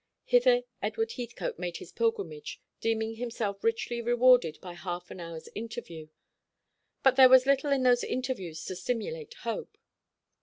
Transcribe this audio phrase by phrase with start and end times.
[0.23, 6.07] Hither Edward Heathcote made his pilgrimage, deeming himself richly rewarded by half an hour's interview;
[7.03, 9.77] but there was little in those interviews to stimulate hope.